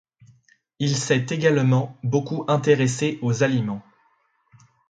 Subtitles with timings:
[0.79, 3.83] Il s'est également beaucoup intéressé aux aliments.